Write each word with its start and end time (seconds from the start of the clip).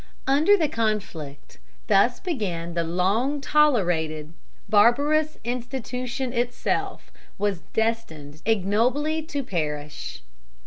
Under 0.25 0.57
the 0.57 0.67
conflict 0.67 1.59
thus 1.85 2.19
begun 2.19 2.73
the 2.73 2.83
long 2.83 3.39
tolerated 3.39 4.33
barbarous 4.67 5.37
institution 5.43 6.33
itself 6.33 7.11
was 7.37 7.61
destined 7.73 8.41
ignobly 8.43 9.21
to 9.21 9.43
perish. 9.43 10.23